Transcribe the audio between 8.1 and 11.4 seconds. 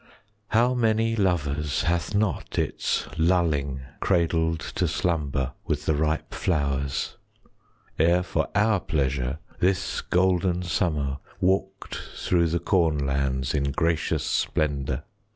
for our pleasure This golden summer